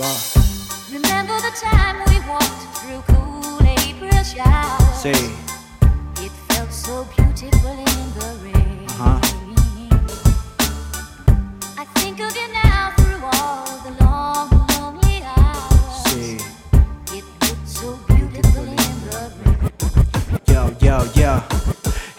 Va. 0.00 0.08
Remember 0.90 1.36
the 1.42 1.52
time 1.60 1.96
we 2.08 2.20
walked 2.26 2.78
through 2.78 3.02
cool 3.08 3.60
April 3.66 4.24
showers. 4.24 5.02
Sí. 5.02 5.49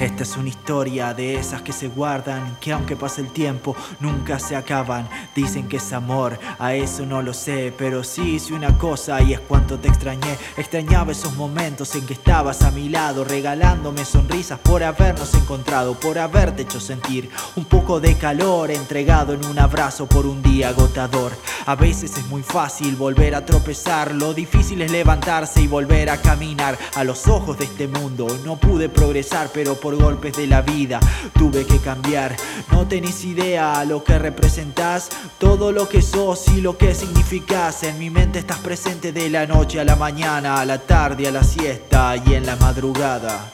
Esta 0.02 0.24
es 0.24 0.36
una 0.36 0.50
historia 0.50 1.14
de 1.14 1.36
esas 1.36 1.62
que 1.62 1.72
se 1.72 1.88
guardan, 1.88 2.58
que 2.60 2.72
aunque 2.72 2.96
pase 2.96 3.22
el 3.22 3.28
tiempo, 3.28 3.76
nunca 4.00 4.40
se 4.40 4.56
acaban. 4.56 5.08
Dicen 5.36 5.68
que 5.68 5.78
es 5.78 5.94
amor, 5.94 6.40
a 6.58 6.74
eso 6.74 7.06
no 7.06 7.22
lo 7.22 7.36
sé, 7.36 7.72
pero 7.78 8.04
sí 8.04 8.38
hice 8.38 8.56
una 8.56 8.76
cosa 8.80 9.22
y 9.22 9.34
es 9.34 9.40
cuanto 9.42 9.78
te 9.78 9.90
extrañé. 9.90 10.40
Extrañaba 10.58 11.12
esos 11.12 11.36
momentos 11.36 11.94
en 11.94 12.08
que 12.08 12.14
estabas 12.14 12.64
a 12.64 12.72
mi 12.72 12.90
lado, 12.90 13.24
regalándome 13.24 14.04
sonrisas 14.04 14.58
por 14.58 14.82
habernos 14.82 15.36
encontrado, 15.36 15.94
por 15.94 16.18
haberte 16.18 16.64
hecho 16.64 16.80
sentir 16.80 17.30
un 17.56 17.66
poco 17.66 18.00
de 18.00 18.16
calor, 18.16 18.72
entregado 18.72 19.34
en 19.34 19.46
un 19.46 19.60
abrazo 19.60 20.08
por 20.08 20.26
un 20.26 20.42
día 20.42 20.70
agotador. 20.70 21.32
A 21.68 21.76
veces 21.76 22.18
es 22.18 22.26
muy 22.26 22.42
fácil 22.42 22.96
volver 22.96 23.36
a 23.36 23.46
tropezar, 23.46 24.16
lo 24.16 24.34
difícil 24.34 24.82
es 24.82 24.90
levantarse 24.90 25.62
y 25.62 25.68
volver 25.68 26.10
a 26.10 26.18
caminar 26.18 26.76
a 26.96 27.04
los 27.04 27.28
ojos 27.28 27.60
de 27.60 27.66
este 27.66 27.88
mundo. 27.88 28.26
No 28.44 28.56
pude 28.56 28.90
progresar, 28.90 29.52
pero 29.54 29.76
por 29.76 29.91
golpes 29.96 30.34
de 30.34 30.48
la 30.48 30.62
vida 30.62 31.00
tuve 31.34 31.66
que 31.66 31.80
cambiar. 31.80 32.36
No 32.72 32.88
tenés 32.88 33.24
idea 33.26 33.84
lo 33.86 34.04
que 34.04 34.18
representás, 34.20 35.10
todo 35.38 35.72
lo 35.72 35.88
que 35.88 36.02
sos 36.02 36.48
y 36.50 36.62
lo 36.62 36.78
que 36.78 36.94
significás. 36.96 37.84
En 37.84 38.00
mi 38.00 38.10
mente 38.10 38.40
estás 38.40 38.60
presente 38.60 39.12
de 39.12 39.30
la 39.30 39.46
noche 39.46 39.80
a 39.80 39.84
la 39.84 39.96
mañana, 39.96 40.60
a 40.60 40.66
la 40.66 40.80
tarde, 40.80 41.28
a 41.28 41.32
la 41.32 41.44
siesta 41.44 42.16
y 42.18 42.34
en 42.34 42.46
la 42.46 42.56
madrugada. 42.56 43.52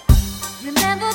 Remember 0.63 1.07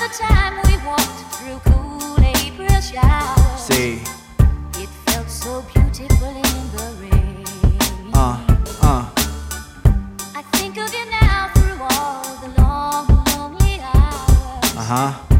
hours. 14.92 15.31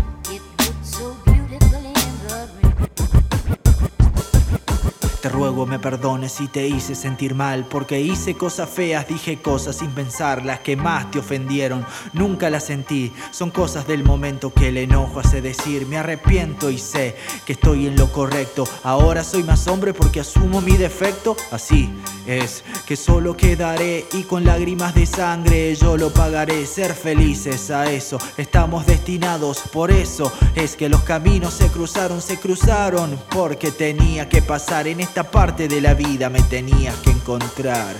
Te 5.23 5.29
ruego 5.29 5.67
me 5.67 5.79
perdones 5.79 6.33
si 6.33 6.49
te 6.49 6.67
hice 6.67 6.97
sentir 6.97 7.37
mal, 7.37 7.65
porque 7.67 8.01
hice 8.01 8.35
cosas 8.35 8.69
feas, 8.69 9.07
dije 9.07 9.41
cosas 9.41 9.77
sin 9.77 9.93
pensar, 9.93 10.45
las 10.45 10.59
que 10.59 10.75
más 10.75 11.13
te 11.13 11.21
ofendieron, 11.21 11.87
nunca 12.13 12.51
las 12.51 12.65
sentí, 12.65 13.13
son 13.31 13.53
cosas 13.53 13.87
del 13.87 14.03
momento 14.03 14.53
que 14.53 14.71
el 14.71 14.79
enojo 14.79 15.21
hace 15.21 15.41
decir, 15.41 15.87
me 15.87 15.97
arrepiento 15.97 16.71
y 16.71 16.79
sé 16.79 17.15
que 17.47 17.53
estoy 17.53 17.87
en 17.87 17.95
lo 17.95 18.11
correcto, 18.11 18.65
ahora 18.83 19.23
soy 19.23 19.45
más 19.45 19.69
hombre 19.69 19.95
porque 19.95 20.19
asumo 20.19 20.61
mi 20.61 20.77
defecto, 20.77 21.37
así 21.53 21.89
es, 22.27 22.65
que 22.85 22.97
solo 22.97 23.37
quedaré 23.37 24.05
y 24.15 24.25
con 24.25 24.45
lágrimas 24.45 24.93
de 24.97 25.07
sangre 25.07 25.73
yo 25.77 25.97
lo 25.97 26.13
pagaré, 26.13 26.67
ser 26.67 26.95
felices 26.95 27.71
a 27.71 27.89
eso, 27.93 28.19
estamos 28.39 28.87
destinados, 28.87 29.61
por 29.73 29.93
eso 29.93 30.33
es 30.57 30.75
que 30.75 30.89
los 30.89 31.05
caminos 31.05 31.55
se 31.55 31.69
cruzaron, 31.69 32.21
se 32.21 32.41
cruzaron, 32.41 33.17
porque 33.31 33.71
tenía 33.71 34.29
que 34.29 34.43
pasar 34.43 34.89
en 34.89 34.99
esta 35.15 35.31
parte 35.31 35.69
de 35.69 35.83
la 35.83 35.93
vida, 35.93 36.31
me 36.31 36.41
tenías 36.41 36.95
que 37.01 37.11
encontrar. 37.11 37.95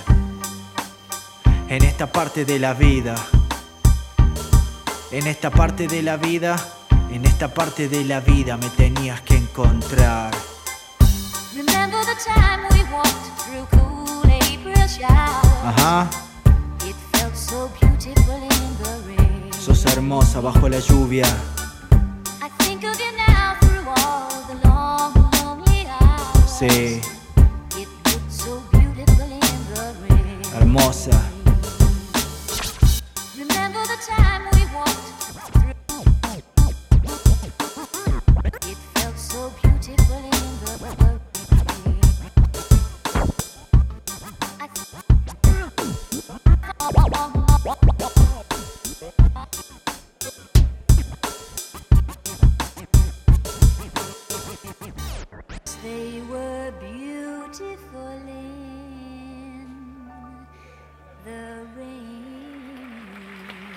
En 1.69 1.83
esta 1.83 2.07
parte 2.11 2.43
de 2.43 2.57
la 2.57 2.73
vida, 2.73 3.13
en 5.11 5.27
esta 5.27 5.51
parte 5.51 5.87
de 5.87 6.01
la 6.01 6.17
vida, 6.17 6.55
en 7.11 7.23
esta 7.25 7.53
parte 7.53 7.87
de 7.87 8.03
la 8.03 8.19
vida 8.19 8.57
me 8.57 8.67
tenías 8.71 9.21
que 9.21 9.35
encontrar. 9.35 10.33
Remember 11.55 12.03
the 12.03 12.15
time 12.25 12.63
we 12.71 12.83
walked 12.91 13.29
through 13.45 13.67
cool 13.69 14.23
April 14.25 14.87
showers. 14.87 15.63
Ajá, 15.63 16.09
It 16.83 16.95
felt 17.11 17.35
so 17.35 17.69
beautiful 17.79 18.41
in 18.41 18.77
the 18.81 19.15
rain. 19.15 19.53
sos 19.53 19.85
hermosa 19.85 20.41
bajo 20.41 20.67
la 20.67 20.79
lluvia. 20.79 21.27
I 22.41 22.49
think 22.57 22.83
of 22.83 22.99
you 22.99 23.11
now 23.15 23.53
through 23.59 23.87
all 23.97 24.29
the 24.47 24.67
long, 24.67 25.13
lonely 25.43 25.85
hours. 25.85 26.49
Sí, 26.59 26.92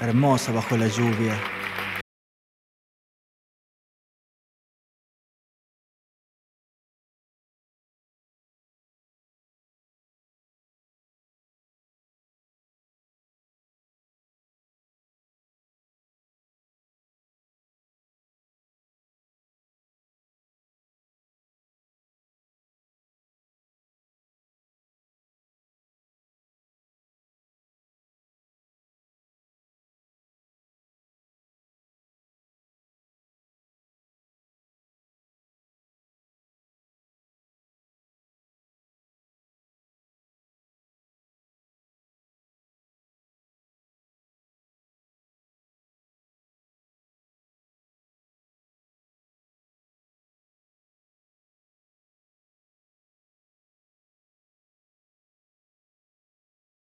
Hermosa 0.00 0.52
bajo 0.52 0.76
la 0.76 0.88
lluvia. 0.88 1.55